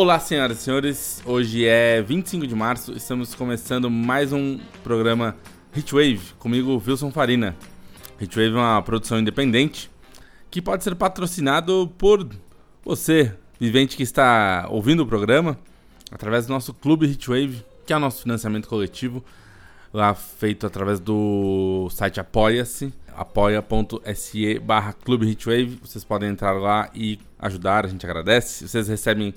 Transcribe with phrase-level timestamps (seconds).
[0.00, 1.22] Olá, senhoras e senhores.
[1.26, 2.90] Hoje é 25 de março.
[2.96, 5.36] Estamos começando mais um programa
[5.76, 7.54] Hitwave comigo, Wilson Farina.
[8.18, 9.90] Hitwave é uma produção independente
[10.50, 12.26] que pode ser patrocinado por
[12.82, 15.58] você, vivente que está ouvindo o programa,
[16.10, 19.22] através do nosso Clube Hitwave, que é o nosso financiamento coletivo,
[19.92, 25.36] lá feito através do site Apoia-se, apoia.se barra Clube.
[25.82, 28.66] Vocês podem entrar lá e ajudar, a gente agradece.
[28.66, 29.34] Vocês recebem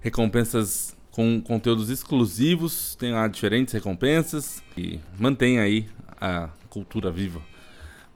[0.00, 5.86] recompensas com conteúdos exclusivos, tem lá diferentes recompensas e mantém aí
[6.20, 7.40] a cultura viva,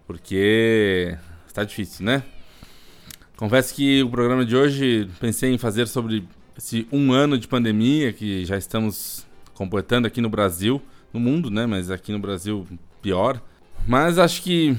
[0.06, 2.22] porque está difícil, né?
[3.36, 6.24] Confesso que o programa de hoje pensei em fazer sobre
[6.56, 10.80] esse um ano de pandemia que já estamos completando aqui no Brasil,
[11.12, 11.66] no mundo, né?
[11.66, 12.66] Mas aqui no Brasil
[13.00, 13.42] pior.
[13.86, 14.76] Mas acho que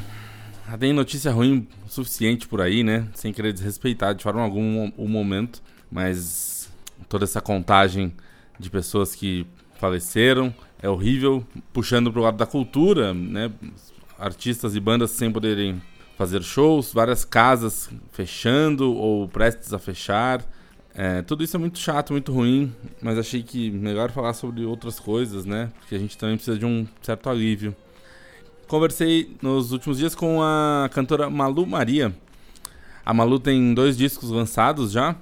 [0.80, 3.08] tem notícia ruim suficiente por aí, né?
[3.14, 6.53] Sem querer desrespeitar de forma alguma o momento, mas
[7.08, 8.14] toda essa contagem
[8.60, 9.46] de pessoas que
[9.80, 10.54] faleceram.
[10.82, 13.52] É horrível, puxando para o lado da cultura, né?
[14.20, 15.82] Artistas e bandas sem poderem
[16.18, 20.46] fazer shows, várias casas fechando ou prestes a fechar.
[20.96, 25.00] É, tudo isso é muito chato, muito ruim, mas achei que melhor falar sobre outras
[25.00, 25.72] coisas, né?
[25.80, 27.76] Porque a gente também precisa de um certo alívio.
[28.68, 32.14] Conversei nos últimos dias com a cantora Malu Maria.
[33.06, 35.16] A Malu tem dois discos lançados já,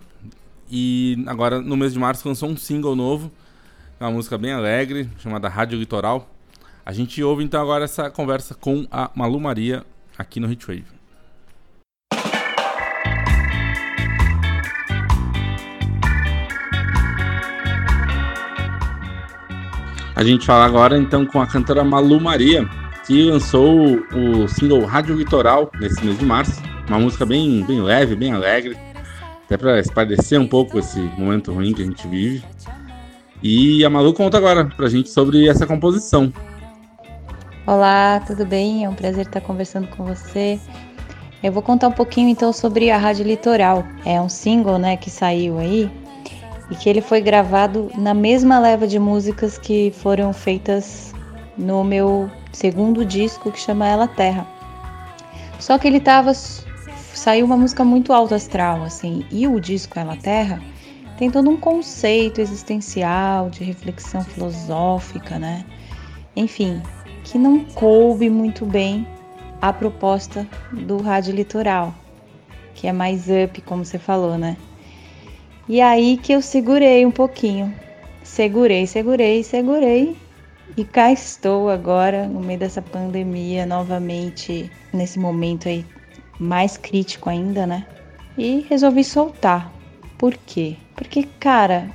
[0.72, 3.30] e agora, no mês de março, lançou um single novo.
[4.00, 6.34] Uma música bem alegre, chamada Rádio Litoral.
[6.86, 9.84] A gente ouve então agora essa conversa com a Malu Maria
[10.18, 10.86] aqui no Hitwave.
[20.16, 22.66] A gente fala agora então com a cantora Malu Maria,
[23.06, 26.62] que lançou o single Rádio Litoral nesse mês de março.
[26.88, 28.78] Uma música bem, bem leve, bem alegre
[29.52, 32.42] até para esparecer um pouco esse momento ruim que a gente vive.
[33.44, 36.32] E a Malu conta agora pra gente sobre essa composição.
[37.68, 38.86] Olá, tudo bem?
[38.86, 40.58] É um prazer estar conversando com você.
[41.44, 43.86] Eu vou contar um pouquinho então sobre a Rádio Litoral.
[44.06, 45.92] É um single, né, que saiu aí
[46.70, 51.14] e que ele foi gravado na mesma leva de músicas que foram feitas
[51.58, 54.48] no meu segundo disco que chama Ela Terra.
[55.60, 56.32] Só que ele estava
[57.14, 60.62] saiu uma música muito alto astral, assim, e o disco Ela Terra
[61.18, 65.64] tem todo um conceito existencial, de reflexão filosófica, né?
[66.36, 66.82] Enfim,
[67.24, 69.08] que não coube muito bem
[69.62, 71.94] a proposta do Rádio Litoral,
[72.74, 74.58] que é mais up, como você falou, né?
[75.70, 77.74] E aí que eu segurei um pouquinho.
[78.24, 80.18] Segurei, segurei, segurei.
[80.76, 85.86] E cá estou agora, no meio dessa pandemia, novamente, nesse momento aí
[86.42, 87.86] mais crítico ainda, né?
[88.36, 89.72] E resolvi soltar.
[90.18, 90.76] Por quê?
[90.96, 91.92] Porque, cara,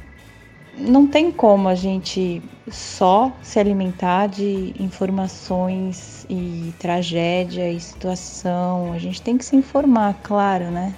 [0.78, 8.92] não tem como a gente só se alimentar de informações e tragédia e situação.
[8.92, 10.94] A gente tem que se informar, claro, né?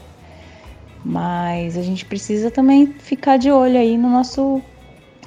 [1.02, 4.60] Mas a gente precisa também ficar de olho aí no nosso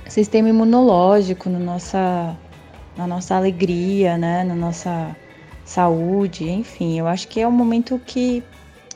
[0.08, 2.38] sistema imunológico, no nossa,
[2.96, 4.44] na nossa alegria, né?
[4.44, 5.16] Na nossa
[5.72, 8.44] saúde, enfim, eu acho que é um momento que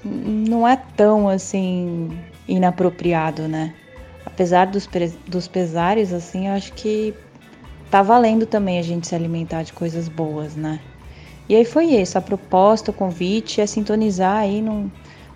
[0.04, 2.10] não é tão assim
[2.48, 3.74] inapropriado, né?
[4.26, 4.88] Apesar dos,
[5.28, 7.14] dos pesares, assim, eu acho que
[7.90, 10.80] tá valendo também a gente se alimentar de coisas boas, né?
[11.48, 14.92] E aí foi isso, a proposta, o convite é sintonizar aí no,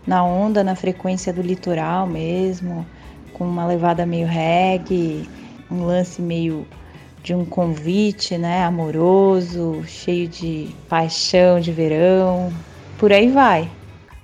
[0.05, 2.85] na onda, na frequência do litoral mesmo,
[3.33, 5.29] com uma levada meio reggae,
[5.71, 6.67] um lance meio
[7.23, 12.51] de um convite, né, amoroso, cheio de paixão de verão,
[12.97, 13.69] por aí vai.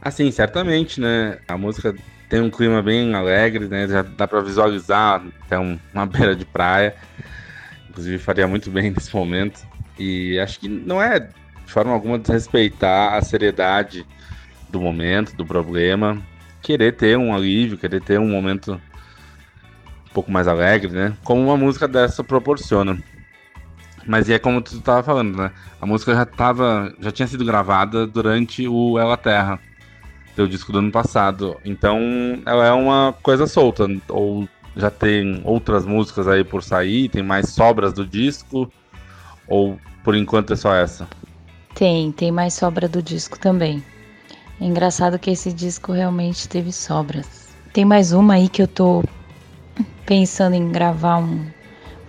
[0.02, 1.40] Assim, certamente, né?
[1.48, 1.96] A música
[2.30, 3.88] tem um clima bem alegre, né?
[3.88, 6.96] Já dá para visualizar até uma beira de praia.
[7.90, 9.66] Inclusive faria muito bem nesse momento.
[9.98, 14.06] E acho que não é de forma alguma desrespeitar a seriedade
[14.70, 16.22] do momento, do problema.
[16.62, 18.80] Querer ter um alívio, querer ter um momento
[20.16, 21.14] pouco mais alegre, né?
[21.26, 22.98] Como uma música dessa proporciona.
[24.08, 25.52] Mas é como tu estava falando, né?
[25.82, 29.60] A música já tava, já tinha sido gravada durante o Ela Terra,
[30.34, 31.58] teu disco do ano passado.
[31.66, 32.00] Então,
[32.46, 34.48] ela é uma coisa solta ou
[34.78, 38.72] já tem outras músicas aí por sair, tem mais sobras do disco
[39.48, 41.08] ou por enquanto é só essa?
[41.74, 43.84] Tem, tem mais sobra do disco também.
[44.62, 47.50] É engraçado que esse disco realmente teve sobras.
[47.74, 49.04] Tem mais uma aí que eu tô
[50.06, 51.46] pensando em gravar um,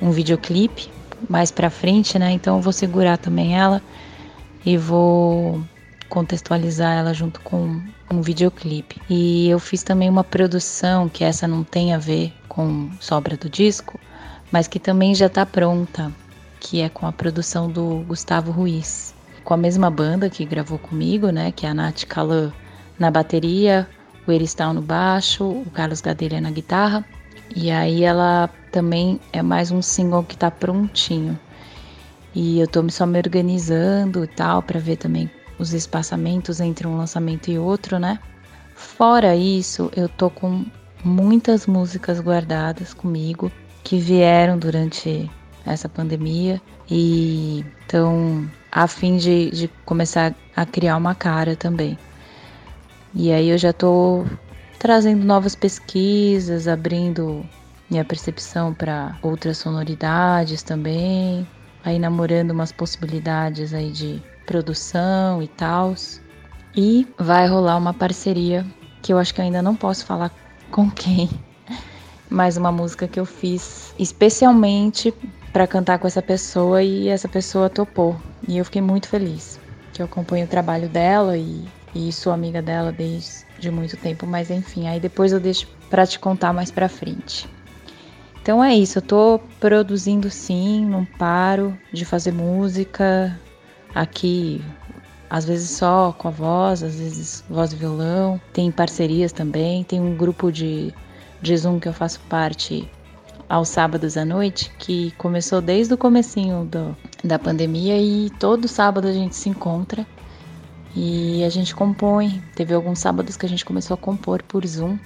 [0.00, 0.90] um videoclipe
[1.28, 2.31] mais pra frente, né?
[2.31, 3.82] Então eu vou segurar também ela
[4.64, 5.62] e vou
[6.08, 9.00] contextualizar ela junto com um videoclipe.
[9.08, 13.48] E eu fiz também uma produção que essa não tem a ver com sobra do
[13.48, 13.99] disco,
[14.50, 16.12] mas que também já está pronta,
[16.60, 19.14] que é com a produção do Gustavo Ruiz,
[19.44, 22.52] com a mesma banda que gravou comigo, né, que é a Nath Calan
[22.99, 23.88] na bateria,
[24.26, 27.04] o Eristal no baixo, o Carlos Gadelha na guitarra.
[27.54, 31.38] E aí ela também é mais um single que está prontinho.
[32.34, 36.96] E eu tô só me organizando e tal para ver também os espaçamentos entre um
[36.96, 38.19] lançamento e outro, né?
[38.75, 40.66] Fora isso, eu tô com
[41.02, 43.50] muitas músicas guardadas comigo
[43.82, 45.31] que vieram durante
[45.64, 46.60] essa pandemia
[46.90, 51.99] e estão a fim de, de começar a criar uma cara também.
[53.14, 54.26] E aí eu já tô
[54.78, 57.44] trazendo novas pesquisas, abrindo
[57.88, 61.46] minha percepção para outras sonoridades também,
[61.84, 65.94] aí namorando umas possibilidades aí de produção e tal.
[66.76, 68.67] E vai rolar uma parceria
[69.00, 70.31] que eu acho que eu ainda não posso falar
[70.70, 71.31] com quem,
[72.28, 75.14] mas uma música que eu fiz especialmente
[75.52, 78.20] para cantar com essa pessoa e essa pessoa topou.
[78.46, 79.58] E eu fiquei muito feliz.
[79.93, 81.64] Que eu acompanho o trabalho dela e,
[81.94, 86.18] e sou amiga dela desde muito tempo, mas enfim, aí depois eu deixo para te
[86.18, 87.48] contar mais para frente.
[88.42, 93.38] Então é isso, eu tô produzindo sim, não paro de fazer música,
[93.94, 94.62] aqui,
[95.28, 98.40] às vezes só com a voz, às vezes voz e violão.
[98.52, 100.94] Tem parcerias também, tem um grupo de,
[101.42, 102.88] de Zoom que eu faço parte
[103.48, 109.08] aos sábados à noite, que começou desde o comecinho do, da pandemia e todo sábado
[109.08, 110.06] a gente se encontra
[110.96, 112.43] e a gente compõe.
[112.54, 114.98] Teve alguns sábados que a gente começou a compor por Zoom.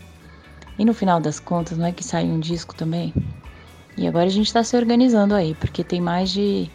[0.78, 3.12] E no final das contas, não é que saiu um disco também?
[3.96, 6.70] E agora a gente está se organizando aí, porque tem mais de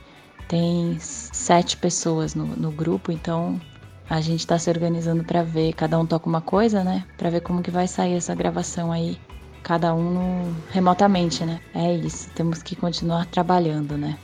[0.48, 3.60] tem sete pessoas no, no grupo, então
[4.08, 7.04] a gente está se organizando para ver, cada um toca uma coisa, né?
[7.18, 9.18] Para ver como que vai sair essa gravação aí,
[9.64, 11.60] cada um remotamente, né?
[11.74, 14.20] É isso, temos que continuar trabalhando, né?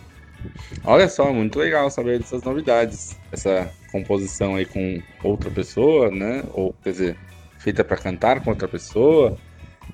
[0.84, 3.18] Olha só, muito legal saber dessas novidades.
[3.32, 6.44] Essa composição aí com outra pessoa, né?
[6.54, 7.18] Ou, quer dizer,
[7.60, 9.38] feita para cantar com outra pessoa.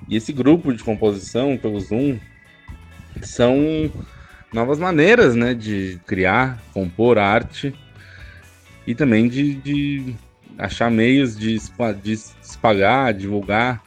[0.08, 2.18] E esse grupo de composição pelo Zoom
[3.20, 3.92] são
[4.52, 7.74] novas maneiras, né, de criar, compor arte
[8.86, 10.14] e também de, de
[10.56, 11.58] achar meios de,
[12.02, 13.82] de espalhar, divulgar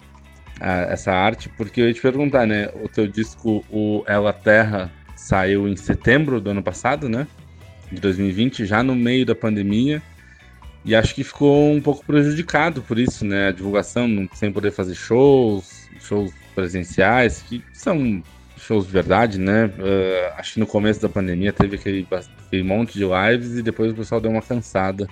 [0.59, 4.91] a, essa arte, porque eu ia te perguntar, né, o teu disco, o Ela Terra,
[5.31, 7.25] saiu em setembro do ano passado, né,
[7.89, 10.01] de 2020, já no meio da pandemia,
[10.83, 14.93] e acho que ficou um pouco prejudicado por isso, né, a divulgação, sem poder fazer
[14.93, 18.21] shows, shows presenciais, que são
[18.57, 19.67] shows de verdade, né?
[19.67, 22.05] Uh, acho que no começo da pandemia teve aquele,
[22.45, 25.07] aquele, monte de lives e depois o pessoal deu uma cansada.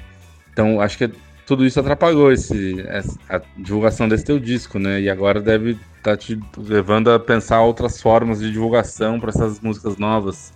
[0.52, 1.10] Então acho que
[1.48, 2.86] tudo isso atrapalhou esse,
[3.28, 5.02] a divulgação desse teu disco, né?
[5.02, 9.98] E agora deve tá te levando a pensar outras formas de divulgação para essas músicas
[9.98, 10.54] novas.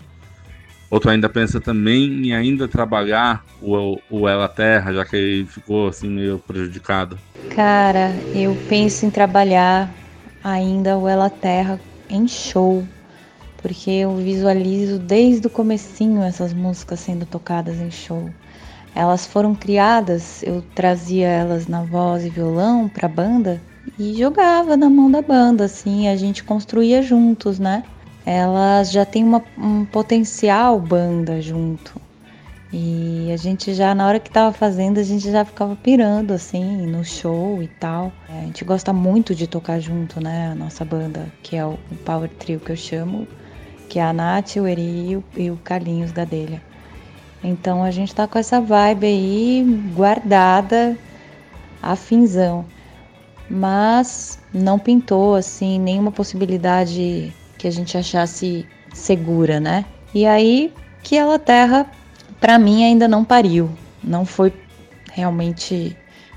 [0.90, 5.46] Ou tu ainda pensa também em ainda trabalhar o, o Ela Terra, já que ele
[5.46, 7.18] ficou assim meio prejudicado?
[7.56, 9.92] Cara, eu penso em trabalhar
[10.44, 11.80] ainda o Ela Terra
[12.10, 12.84] em show,
[13.62, 18.30] porque eu visualizo desde o comecinho essas músicas sendo tocadas em show.
[18.96, 23.60] Elas foram criadas, eu trazia elas na voz e violão para a banda
[23.98, 27.84] e jogava na mão da banda, assim, a gente construía juntos, né?
[28.26, 32.02] Elas já têm uma, um potencial banda junto.
[32.72, 36.88] E a gente já, na hora que tava fazendo, a gente já ficava pirando, assim,
[36.88, 38.12] no show e tal.
[38.28, 40.48] É, a gente gosta muito de tocar junto, né?
[40.52, 43.28] A nossa banda, que é o, Power Trio que eu chamo,
[43.90, 46.64] que é a Nath, o Eri e o, e o Carlinhos Gadelha.
[47.44, 50.98] Então a gente tá com essa vibe aí guardada,
[51.82, 52.73] afinzão.
[53.56, 59.86] Mas não pintou, assim, nenhuma possibilidade que a gente achasse segura, né?
[60.12, 61.86] E aí que ela terra
[62.40, 63.70] para mim ainda não pariu,
[64.04, 64.52] não foi
[65.12, 65.96] realmente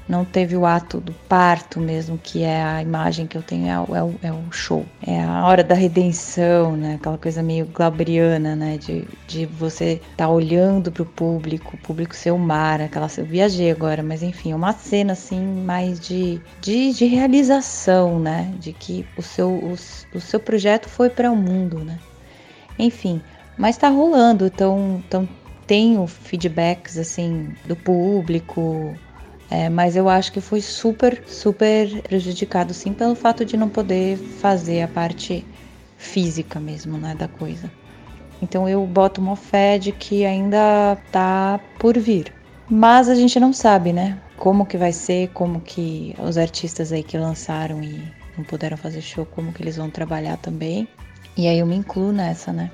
[0.08, 3.80] não teve o ato do parto mesmo, que é a imagem que eu tenho, é
[3.80, 4.86] o, é o, é o show.
[5.04, 6.94] É a hora da redenção, né?
[6.94, 8.78] Aquela coisa meio glaubriana, né?
[8.78, 13.08] De, de você estar tá olhando para o público, o público ser o mar, aquela...
[13.16, 18.52] Eu viajei agora, mas enfim, uma cena assim mais de, de, de realização, né?
[18.58, 19.72] De que o seu, o,
[20.14, 21.98] o seu projeto foi para o mundo, né?
[22.78, 23.20] Enfim,
[23.56, 25.28] mas está rolando, então, então
[25.66, 28.94] tenho feedbacks assim do público,
[29.50, 34.16] é, mas eu acho que foi super, super prejudicado sim pelo fato de não poder
[34.16, 35.46] fazer a parte
[35.96, 37.70] física mesmo, né, da coisa.
[38.42, 42.32] Então eu boto uma fé de que ainda tá por vir.
[42.68, 44.20] mas a gente não sabe, né?
[44.36, 49.00] Como que vai ser, como que os artistas aí que lançaram e não puderam fazer
[49.00, 50.88] show, como que eles vão trabalhar também.
[51.36, 52.70] E aí eu me incluo nessa, né?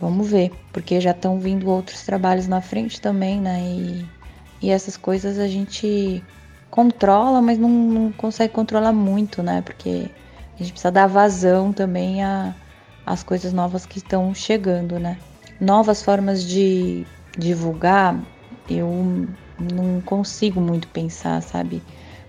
[0.00, 3.60] Vamos ver, porque já estão vindo outros trabalhos na frente também, né?
[3.60, 4.06] E,
[4.62, 6.22] e essas coisas a gente
[6.70, 9.60] controla, mas não, não consegue controlar muito, né?
[9.62, 10.10] Porque
[10.54, 12.54] a gente precisa dar vazão também a,
[13.04, 15.18] as coisas novas que estão chegando, né?
[15.60, 17.04] Novas formas de
[17.36, 18.18] divulgar,
[18.68, 19.26] eu
[19.58, 21.82] não consigo muito pensar, sabe?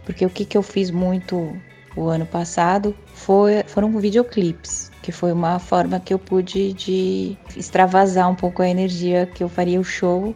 [0.05, 1.55] Porque o que, que eu fiz muito
[1.95, 8.29] o ano passado foi, foram videoclipes, que foi uma forma que eu pude de extravasar
[8.29, 10.35] um pouco a energia que eu faria o show.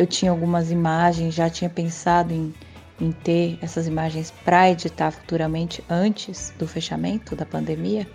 [0.00, 2.54] Eu tinha algumas imagens, já tinha pensado em,
[2.98, 8.06] em ter essas imagens para editar futuramente antes do fechamento da pandemia.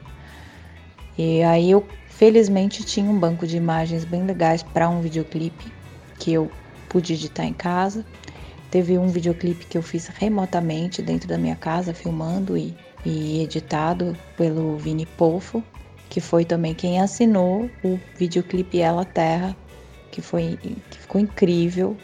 [1.15, 5.71] E aí eu felizmente tinha um banco de imagens bem legais para um videoclipe
[6.17, 6.49] que eu
[6.89, 8.03] pude editar em casa.
[8.71, 12.75] Teve um videoclipe que eu fiz remotamente dentro da minha casa, filmando e,
[13.05, 15.63] e editado pelo Vini Polfo,
[16.09, 19.55] que foi também quem assinou o videoclipe Ela Terra,
[20.15, 20.57] que foi
[20.89, 21.97] que ficou incrível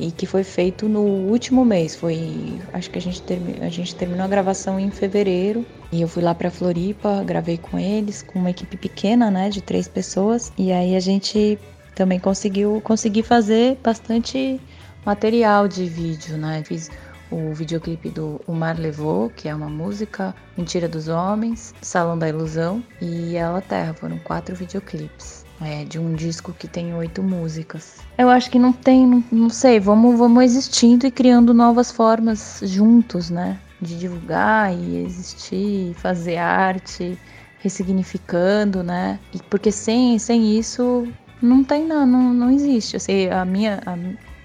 [0.00, 1.94] e que foi feito no último mês.
[1.94, 6.08] Foi, acho que a gente, termi, a gente terminou a gravação em fevereiro e eu
[6.08, 10.52] fui lá para Floripa, gravei com eles, com uma equipe pequena, né, de três pessoas.
[10.58, 11.56] E aí a gente
[11.94, 14.60] também conseguiu conseguir fazer bastante
[15.04, 16.64] material de vídeo, né?
[16.64, 16.90] Fiz
[17.30, 22.28] o videoclipe do O Mar Levou, que é uma música, Mentira dos Homens, Salão da
[22.28, 23.94] Ilusão e Ela Terra.
[23.94, 25.41] Foram quatro videoclipes.
[25.64, 27.98] É, de um disco que tem oito músicas.
[28.18, 32.60] Eu acho que não tem, não, não sei, vamos, vamos existindo e criando novas formas
[32.64, 33.58] juntos, né?
[33.80, 37.18] De divulgar e existir, fazer arte,
[37.60, 39.18] ressignificando, né?
[39.32, 41.06] E porque sem, sem isso
[41.40, 42.96] não tem não, não, não existe.
[42.96, 43.96] Assim, a minha, a,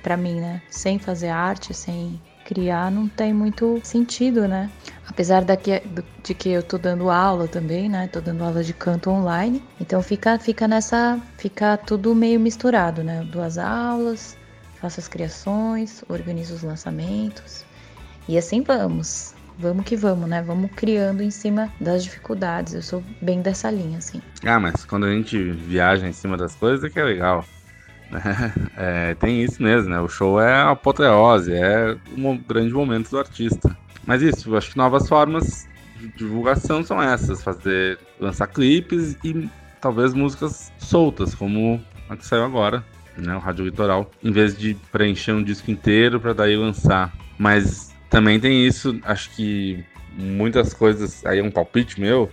[0.03, 0.61] para mim, né?
[0.69, 4.69] Sem fazer arte, sem criar, não tem muito sentido, né?
[5.09, 5.81] Apesar daqui,
[6.23, 8.07] de que eu tô dando aula também, né?
[8.07, 9.63] Tô dando aula de canto online.
[9.79, 11.19] Então fica, fica nessa.
[11.37, 13.25] Fica tudo meio misturado, né?
[13.31, 14.37] duas aulas,
[14.81, 17.65] faço as criações, organizo os lançamentos.
[18.27, 20.41] E assim vamos vamos que vamos, né?
[20.41, 22.73] Vamos criando em cima das dificuldades.
[22.73, 24.21] Eu sou bem dessa linha, assim.
[24.45, 27.43] Ah, mas quando a gente viaja em cima das coisas é que é legal.
[28.79, 29.99] É, tem isso mesmo, né?
[29.99, 33.75] O show é a apoteose, é um grande momento do artista.
[34.07, 39.49] Mas isso, acho que novas formas de divulgação são essas: fazer, lançar clipes e
[39.81, 42.83] talvez músicas soltas, como a que saiu agora,
[43.17, 43.35] né?
[43.35, 47.13] O Rádio Litoral, em vez de preencher um disco inteiro para daí lançar.
[47.37, 49.83] Mas também tem isso, acho que
[50.13, 52.31] muitas coisas, aí é um palpite meu,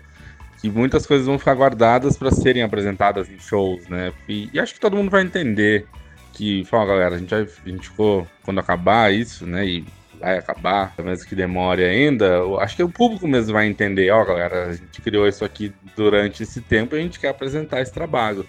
[0.61, 4.13] que muitas coisas vão ficar guardadas para serem apresentadas em shows, né?
[4.29, 5.87] E, e, acho que todo mundo vai entender
[6.33, 9.67] que, fala galera, a gente, vai, a gente ficou, quando acabar isso, né?
[9.67, 9.85] E
[10.25, 14.69] vai acabar, mesmo que demore ainda, acho que o público mesmo vai entender, ó, galera,
[14.69, 18.47] a gente criou isso aqui durante esse tempo e a gente quer apresentar esse trabalho.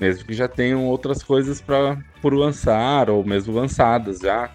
[0.00, 4.48] Mesmo que já tenham outras coisas para por lançar, ou mesmo lançadas já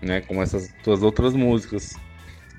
[0.00, 0.20] né?
[0.20, 1.94] Como essas tuas outras músicas.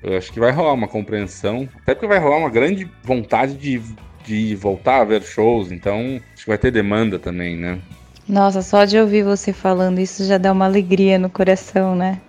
[0.02, 3.82] Eu acho que vai rolar uma compreensão, até porque vai rolar uma grande vontade de,
[4.24, 7.80] de voltar a ver shows, então acho que vai ter demanda também, né?
[8.28, 12.20] Nossa, só de ouvir você falando isso já dá uma alegria no coração, né?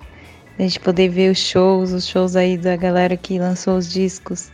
[0.59, 4.51] A gente poder ver os shows, os shows aí da galera que lançou os discos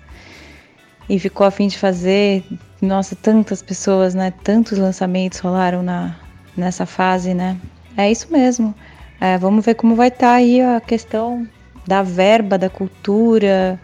[1.09, 2.43] e ficou a fim de fazer.
[2.79, 4.31] Nossa, tantas pessoas, né?
[4.43, 6.15] Tantos lançamentos rolaram na,
[6.55, 7.57] nessa fase, né?
[7.97, 8.75] É isso mesmo.
[9.19, 11.47] É, vamos ver como vai estar tá aí a questão
[11.87, 13.79] da verba da cultura,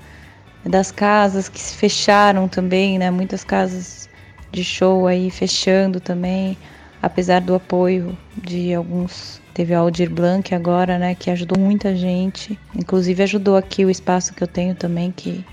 [0.64, 3.10] das casas que se fecharam também, né?
[3.10, 4.08] Muitas casas
[4.52, 6.56] de show aí fechando também,
[7.02, 9.42] apesar do apoio de alguns.
[9.54, 11.16] Teve a Aldir Blanc agora, né?
[11.16, 12.58] Que ajudou muita gente.
[12.76, 15.44] Inclusive ajudou aqui o espaço que eu tenho também, que,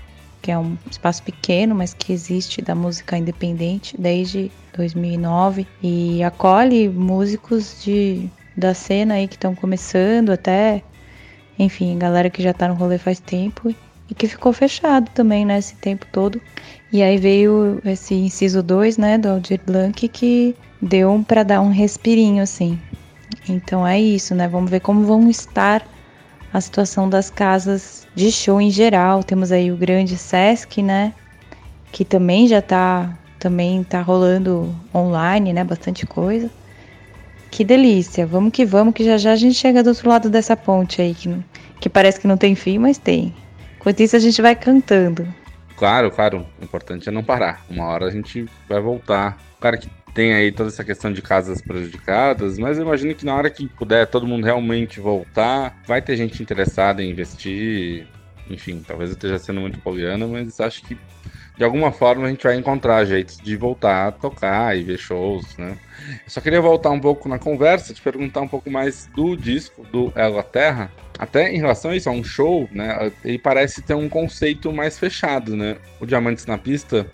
[0.41, 6.87] que é um espaço pequeno, mas que existe da música independente desde 2009 e acolhe
[6.87, 10.83] músicos de da cena aí que estão começando até,
[11.57, 13.73] enfim, galera que já tá no rolê faz tempo
[14.09, 16.41] e que ficou fechado também, né, esse tempo todo.
[16.91, 21.71] E aí veio esse inciso 2, né, do Aldir Blanc que deu para dar um
[21.71, 22.79] respirinho assim.
[23.47, 24.47] Então é isso, né?
[24.47, 25.85] Vamos ver como vão estar
[26.53, 29.23] a situação das casas de show em geral.
[29.23, 31.13] Temos aí o grande Sesc, né,
[31.91, 36.49] que também já tá também tá rolando online, né, bastante coisa.
[37.49, 38.27] Que delícia.
[38.27, 41.15] Vamos que vamos, que já já a gente chega do outro lado dessa ponte aí,
[41.15, 41.33] que,
[41.79, 43.33] que parece que não tem fim, mas tem.
[43.77, 45.25] Enquanto isso, a gente vai cantando.
[45.77, 46.45] Claro, claro.
[46.59, 47.65] O importante é não parar.
[47.69, 49.37] Uma hora a gente vai voltar.
[49.61, 53.33] Cara, que tem aí toda essa questão de casas prejudicadas, mas eu imagino que na
[53.33, 58.05] hora que puder todo mundo realmente voltar, vai ter gente interessada em investir.
[58.49, 60.97] Enfim, talvez eu esteja sendo muito poliana, mas acho que
[61.57, 65.55] de alguma forma a gente vai encontrar jeitos de voltar a tocar e ver shows,
[65.57, 65.77] né?
[66.25, 69.85] Eu só queria voltar um pouco na conversa, te perguntar um pouco mais do disco
[69.89, 70.91] do Ela Terra.
[71.17, 73.09] Até em relação a isso, a um show, né?
[73.23, 75.77] Ele parece ter um conceito mais fechado, né?
[75.97, 77.09] O Diamantes na Pista,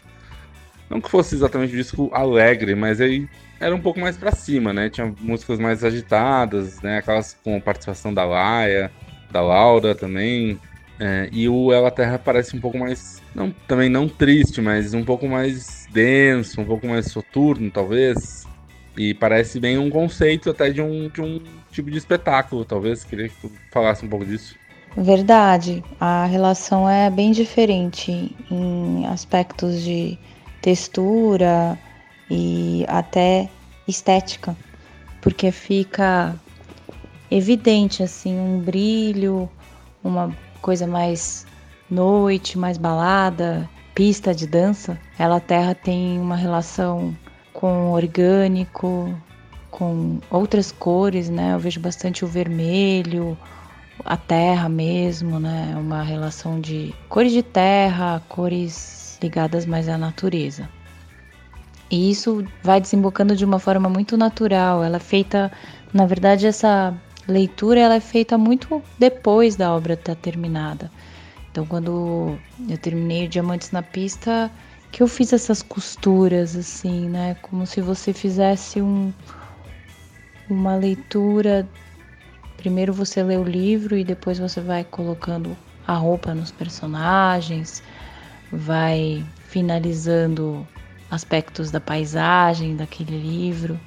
[0.90, 3.28] não que fosse exatamente um disco alegre, mas ele
[3.60, 4.90] era um pouco mais para cima, né?
[4.90, 6.98] Tinha músicas mais agitadas, né?
[6.98, 8.92] Aquelas com participação da Laia,
[9.32, 10.60] da Laura também.
[11.00, 13.22] É, e o Ela Terra parece um pouco mais.
[13.34, 18.48] Não, também não triste, mas um pouco mais denso, um pouco mais soturno, talvez.
[18.98, 23.04] E parece bem um conceito até de um, de um tipo de espetáculo, talvez.
[23.04, 24.56] Queria que tu falasse um pouco disso.
[24.96, 25.84] Verdade.
[26.00, 30.18] A relação é bem diferente em aspectos de
[30.66, 31.78] textura
[32.28, 33.48] e até
[33.88, 34.58] estética,
[35.22, 36.36] porque fica
[37.30, 39.48] evidente assim um brilho,
[40.04, 41.46] uma coisa mais
[41.88, 47.16] noite, mais balada, pista de dança, ela terra tem uma relação
[47.54, 49.16] com orgânico,
[49.70, 51.54] com outras cores, né?
[51.54, 53.38] Eu vejo bastante o vermelho,
[54.04, 55.76] a terra mesmo, né?
[55.78, 58.95] Uma relação de cores de terra, cores
[59.26, 60.70] ligadas mais à natureza.
[61.90, 64.84] E isso vai desembocando de uma forma muito natural.
[64.84, 65.52] Ela é feita,
[65.94, 66.94] na verdade, essa
[67.28, 70.92] leitura ela é feita muito depois da obra estar tá terminada.
[71.52, 72.38] Então, quando
[72.70, 74.52] eu terminei Diamantes na Pista,
[74.92, 77.36] que eu fiz essas costuras assim, né?
[77.42, 79.14] Como se você fizesse um,
[80.50, 81.68] uma leitura.
[82.58, 85.56] Primeiro você lê o livro e depois você vai colocando
[85.88, 87.84] a roupa nos personagens,
[88.52, 90.68] vai finalizando
[91.10, 93.80] aspectos da paisagem daquele livro.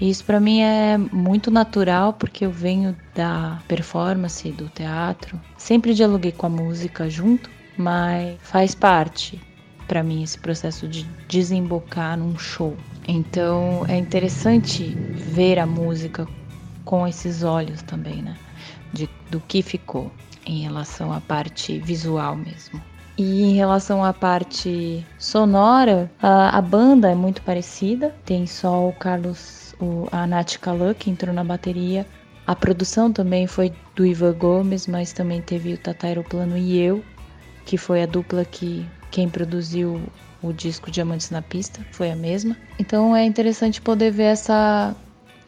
[0.00, 5.40] Isso para mim é muito natural porque eu venho da performance, do teatro.
[5.56, 9.40] Sempre dialoguei com a música junto, mas faz parte
[9.88, 12.76] para mim esse processo de desembocar num show.
[13.08, 16.28] Então é interessante ver a música
[16.84, 18.36] com esses olhos também, né?
[18.92, 20.12] De, do que ficou
[20.46, 22.80] em relação à parte visual mesmo.
[23.18, 28.14] E em relação à parte sonora, a, a banda é muito parecida.
[28.24, 32.06] Tem só o Carlos, o, a Nath Kalan, que entrou na bateria.
[32.46, 37.02] A produção também foi do Ivan Gomes, mas também teve o Tata Aeroplano e eu,
[37.66, 40.00] que foi a dupla que quem produziu
[40.40, 42.56] o disco Diamantes na Pista, foi a mesma.
[42.78, 44.94] Então é interessante poder ver essa,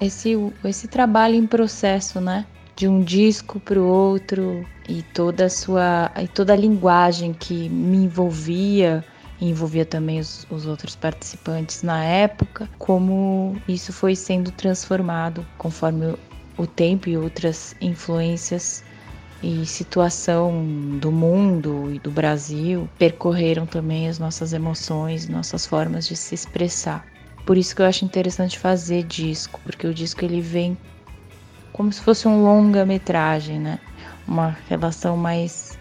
[0.01, 2.45] esse, esse trabalho em processo, né?
[2.77, 7.69] De um disco para o outro e toda a sua e toda a linguagem que
[7.69, 9.05] me envolvia
[9.41, 16.15] envolvia também os, os outros participantes na época, como isso foi sendo transformado conforme
[16.59, 18.85] o tempo e outras influências
[19.43, 26.15] e situação do mundo e do Brasil percorreram também as nossas emoções, nossas formas de
[26.17, 27.07] se expressar.
[27.47, 30.77] Por isso que eu acho interessante fazer disco, porque o disco ele vem
[31.73, 33.79] como se fosse um longa-metragem, né?
[34.27, 35.79] Uma relação mais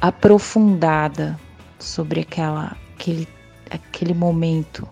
[0.00, 1.38] aprofundada
[1.78, 3.28] sobre aquela, aquele,
[3.70, 4.88] aquele momento.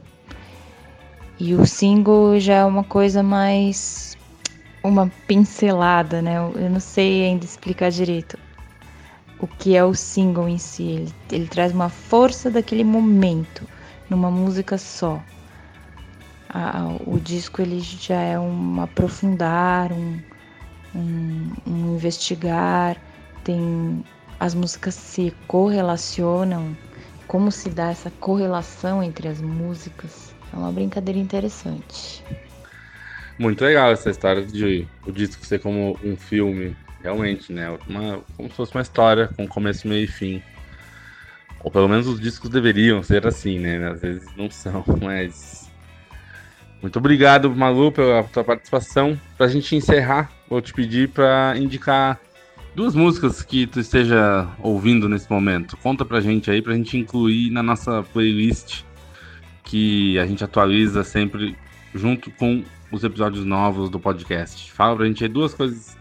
[1.38, 4.16] E o single já é uma coisa mais
[4.82, 6.36] uma pincelada, né?
[6.36, 8.38] Eu não sei ainda explicar direito
[9.38, 10.82] o que é o single em si.
[10.82, 13.66] Ele, ele traz uma força daquele momento
[14.08, 15.20] numa música só
[16.54, 20.20] a, o disco ele já é um aprofundar, um,
[20.94, 22.96] um, um investigar,
[23.42, 24.04] tem
[24.38, 26.76] as músicas se correlacionam,
[27.26, 30.32] como se dá essa correlação entre as músicas.
[30.52, 32.22] É uma brincadeira interessante.
[33.36, 37.76] Muito legal essa história de o disco ser como um filme, realmente, né?
[37.88, 40.40] Uma, como se fosse uma história com começo, meio e fim.
[41.64, 43.88] Ou pelo menos os discos deveriam ser assim, né?
[43.88, 45.68] Às vezes não são, mas
[46.84, 49.18] muito obrigado, Malu, pela tua participação.
[49.38, 52.20] Pra gente encerrar, vou te pedir para indicar
[52.74, 55.78] duas músicas que tu esteja ouvindo nesse momento.
[55.78, 58.82] Conta pra gente aí, pra gente incluir na nossa playlist
[59.62, 61.56] que a gente atualiza sempre
[61.94, 64.70] junto com os episódios novos do podcast.
[64.70, 65.96] Fala pra gente aí duas coisas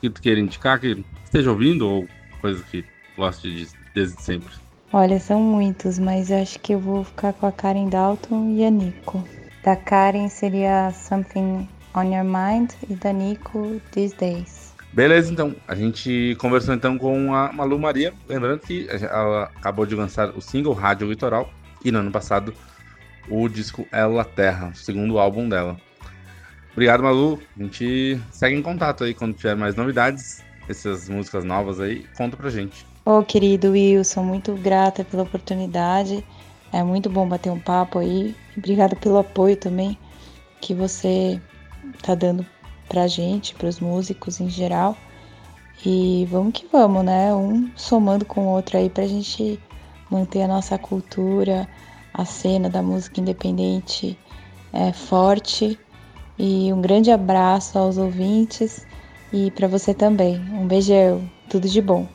[0.00, 2.06] que tu queira indicar, que esteja ouvindo, ou
[2.40, 2.84] coisas que
[3.16, 4.54] goste de, desde sempre.
[4.92, 8.64] Olha, são muitos, mas eu acho que eu vou ficar com a Karen Dalton e
[8.64, 9.24] a Nico.
[9.62, 14.72] Da Karen seria Something on Your Mind e da Nico These Days.
[14.92, 15.54] Beleza, então.
[15.68, 18.12] A gente conversou então com a Malu Maria.
[18.28, 21.50] Lembrando que ela acabou de lançar o single Rádio Litoral
[21.84, 22.54] e no ano passado
[23.28, 25.76] o disco Ela Terra, o segundo álbum dela.
[26.72, 27.40] Obrigado, Malu.
[27.58, 32.36] A gente segue em contato aí quando tiver mais novidades, essas músicas novas aí, conta
[32.36, 32.86] pra gente.
[33.04, 36.24] Ô, oh, querido Wilson, muito grata pela oportunidade.
[36.72, 38.34] É muito bom bater um papo aí.
[38.56, 39.98] Obrigada pelo apoio também
[40.60, 41.40] que você
[42.02, 42.46] tá dando
[42.88, 44.96] pra gente, pros músicos em geral.
[45.84, 47.34] E vamos que vamos, né?
[47.34, 49.58] Um somando com o outro aí pra gente
[50.10, 51.68] manter a nossa cultura,
[52.12, 54.18] a cena da música independente
[54.72, 55.78] é, forte.
[56.38, 58.86] E um grande abraço aos ouvintes
[59.32, 60.38] e para você também.
[60.52, 62.06] Um beijão, tudo de bom.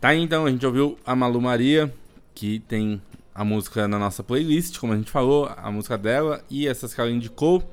[0.00, 1.92] Tá então, a gente ouviu a Malu Maria,
[2.38, 3.02] que tem
[3.34, 7.00] a música na nossa playlist, como a gente falou, a música dela e essas que
[7.00, 7.68] ela indicou.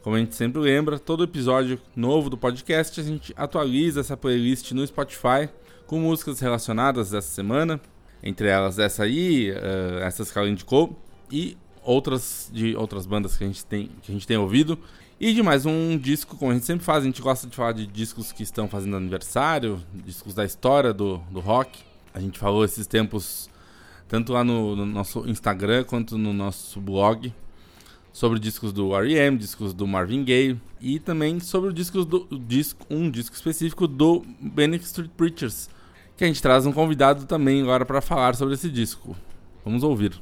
[0.00, 4.72] Como a gente sempre lembra, todo episódio novo do podcast a gente atualiza essa playlist
[4.72, 5.50] no Spotify
[5.86, 7.78] com músicas relacionadas dessa semana,
[8.22, 10.98] entre elas essa aí, uh, essas que ela indicou
[11.30, 14.78] e outras de outras bandas que a gente tem que a gente tem ouvido.
[15.20, 17.72] E de mais um disco, como a gente sempre faz, a gente gosta de falar
[17.72, 21.80] de discos que estão fazendo aniversário, discos da história do, do rock.
[22.14, 23.50] A gente falou esses tempos,
[24.08, 27.32] tanto lá no, no nosso Instagram quanto no nosso blog,
[28.12, 33.10] sobre discos do R.E.M., discos do Marvin Gaye e também sobre discos do disco, um
[33.10, 35.68] disco específico do Manic Street Preachers,
[36.16, 39.14] que a gente traz um convidado também agora para falar sobre esse disco.
[39.64, 40.18] Vamos ouvir.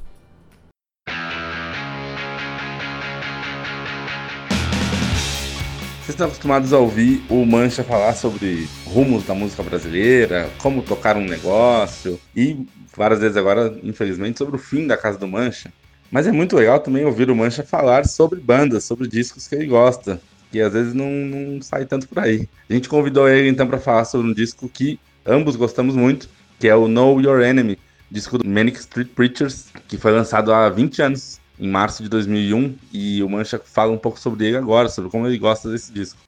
[6.05, 11.17] Vocês estão acostumados a ouvir o Mancha falar sobre rumos da música brasileira, como tocar
[11.17, 12.63] um negócio e
[12.95, 15.73] várias vezes agora, infelizmente, sobre o fim da Casa do Mancha.
[16.11, 19.65] Mas é muito legal também ouvir o Mancha falar sobre bandas, sobre discos que ele
[19.65, 22.47] gosta, que às vezes não, não sai tanto por aí.
[22.69, 26.67] A gente convidou ele então para falar sobre um disco que ambos gostamos muito, que
[26.67, 27.79] é o Know Your Enemy,
[28.11, 32.78] disco do Manic Street Preachers, que foi lançado há 20 anos em março de 2001
[32.92, 36.18] e o Mancha fala um pouco sobre ele agora, sobre como ele gosta desse disco.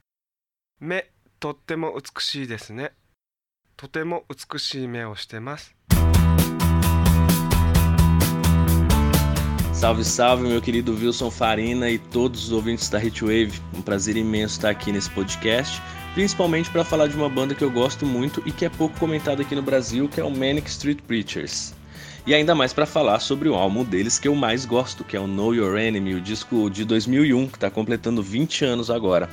[0.78, 1.04] Me,
[1.40, 2.92] とっても美しいですね。
[3.76, 5.74] とても美しい目をしてます。
[9.72, 13.60] Salve, salve, meu querido Wilson Farina e todos os ouvintes da Hitwave.
[13.74, 15.82] Um prazer imenso estar aqui nesse podcast,
[16.14, 19.42] principalmente para falar de uma banda que eu gosto muito e que é pouco comentada
[19.42, 21.74] aqui no Brasil, que é o Manic Street Preachers.
[22.27, 25.19] E ainda mais para falar sobre o álbum deles que eu mais gosto, que é
[25.19, 29.29] o Know Your Enemy, o disco de 2001, que está completando 20 anos agora.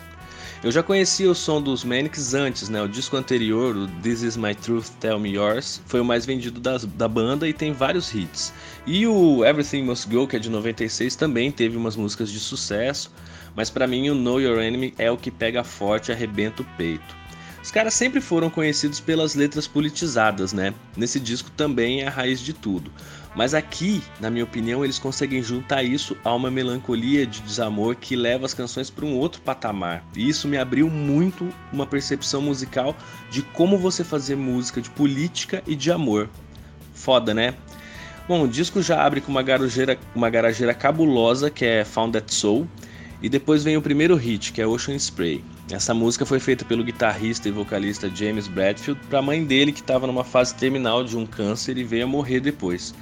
[0.62, 2.80] Eu já conhecia o som dos Manics antes, né?
[2.80, 6.60] O disco anterior, o This Is My Truth, Tell Me Yours, foi o mais vendido
[6.60, 8.54] da banda e tem vários hits.
[8.86, 13.12] E o Everything Must Go, que é de 96, também teve umas músicas de sucesso,
[13.56, 16.66] mas para mim o Know Your Enemy é o que pega forte e arrebenta o
[16.76, 17.23] peito.
[17.64, 20.74] Os caras sempre foram conhecidos pelas letras politizadas, né?
[20.94, 22.92] Nesse disco também é a raiz de tudo.
[23.34, 28.14] Mas aqui, na minha opinião, eles conseguem juntar isso a uma melancolia de desamor que
[28.14, 30.04] leva as canções para um outro patamar.
[30.14, 32.94] E isso me abriu muito uma percepção musical
[33.30, 36.28] de como você fazer música de política e de amor.
[36.92, 37.54] Foda, né?
[38.28, 42.34] Bom, o disco já abre com uma garageira, uma garageira cabulosa que é Found That
[42.34, 42.68] Soul,
[43.22, 45.42] e depois vem o primeiro hit, que é Ocean Spray.
[45.70, 49.80] Essa música foi feita pelo guitarrista e vocalista James Bradfield para a mãe dele que
[49.80, 52.94] estava numa fase terminal de um câncer e veio a morrer depois.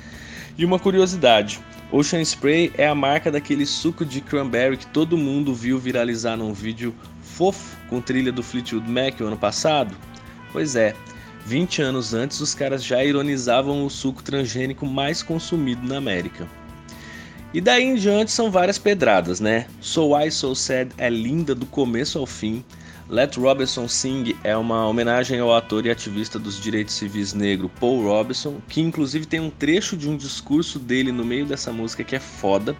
[0.56, 5.52] E uma curiosidade: Ocean Spray é a marca daquele suco de cranberry que todo mundo
[5.52, 9.96] viu viralizar num vídeo fofo com trilha do Fleetwood Mac o ano passado?
[10.52, 10.94] Pois é,
[11.44, 16.46] 20 anos antes os caras já ironizavam o suco transgênico mais consumido na América.
[17.54, 19.66] E daí em diante são várias pedradas, né?
[19.80, 22.64] So I So Sad é linda do começo ao fim.
[23.10, 28.04] Let Robinson Sing é uma homenagem ao ator e ativista dos direitos civis negro Paul
[28.04, 32.16] Robinson, que inclusive tem um trecho de um discurso dele no meio dessa música que
[32.16, 32.74] é foda.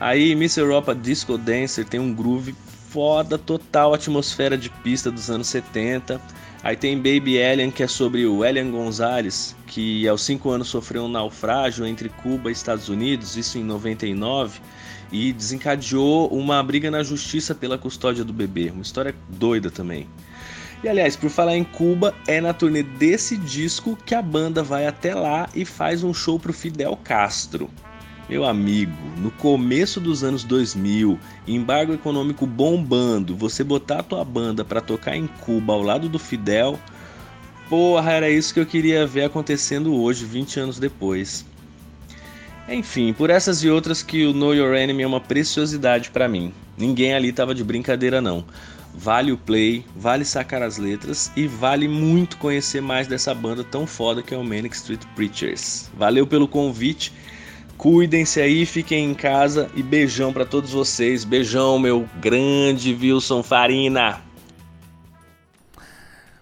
[0.00, 2.54] Aí Miss Europa Disco Dancer tem um groove
[2.88, 6.18] foda total, atmosfera de pista dos anos 70.
[6.62, 11.04] Aí tem Baby Alien, que é sobre o Elian Gonzalez, que aos 5 anos sofreu
[11.04, 14.60] um naufrágio entre Cuba e Estados Unidos, isso em 99,
[15.10, 18.70] e desencadeou uma briga na justiça pela custódia do bebê.
[18.70, 20.06] Uma história doida também.
[20.84, 24.86] E aliás, por falar em Cuba, é na turnê desse disco que a banda vai
[24.86, 27.68] até lá e faz um show pro Fidel Castro.
[28.28, 34.64] Meu amigo, no começo dos anos 2000, embargo econômico bombando, você botar a tua banda
[34.64, 36.78] para tocar em Cuba ao lado do Fidel,
[37.68, 41.44] porra, era isso que eu queria ver acontecendo hoje, 20 anos depois.
[42.68, 46.54] Enfim, por essas e outras que o Know Your Enemy é uma preciosidade para mim.
[46.78, 48.44] Ninguém ali tava de brincadeira não.
[48.94, 53.84] Vale o play, vale sacar as letras e vale muito conhecer mais dessa banda tão
[53.86, 55.90] foda que é o Manic Street Preachers.
[55.96, 57.12] Valeu pelo convite
[57.76, 61.24] Cuidem-se aí, fiquem em casa e beijão para todos vocês.
[61.24, 64.20] Beijão, meu grande Wilson Farina.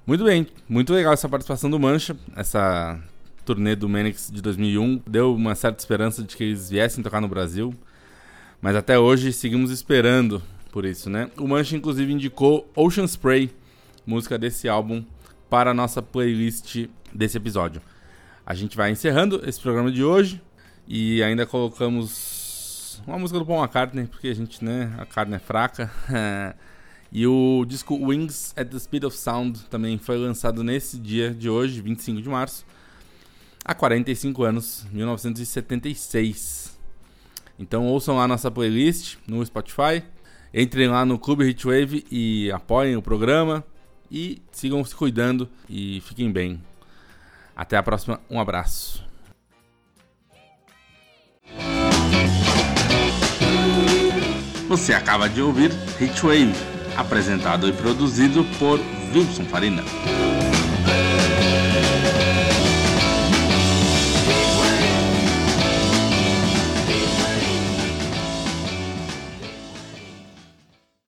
[0.06, 3.00] Muito bem, muito legal essa participação do Mancha, essa
[3.44, 5.02] turnê do Menix de 2001.
[5.06, 7.74] Deu uma certa esperança de que eles viessem tocar no Brasil,
[8.60, 11.30] mas até hoje seguimos esperando por isso, né?
[11.38, 13.50] O Mancha, inclusive, indicou Ocean Spray,
[14.06, 15.04] música desse álbum,
[15.48, 17.80] para a nossa playlist desse episódio.
[18.44, 20.40] A gente vai encerrando esse programa de hoje
[20.92, 25.38] e ainda colocamos uma música do Paul McCartney, porque a gente, né, a carne é
[25.38, 25.88] fraca.
[27.12, 31.48] e o disco Wings at the Speed of Sound também foi lançado nesse dia de
[31.48, 32.66] hoje, 25 de março,
[33.64, 36.76] há 45 anos, 1976.
[37.56, 40.02] Então ouçam lá nossa playlist no Spotify,
[40.52, 43.62] entrem lá no Clube Hitwave e apoiem o programa
[44.10, 46.60] e sigam se cuidando e fiquem bem.
[47.54, 49.08] Até a próxima, um abraço.
[54.70, 56.54] Você acaba de ouvir Hitwave,
[56.96, 58.78] apresentado e produzido por
[59.12, 59.82] Wilson Farina.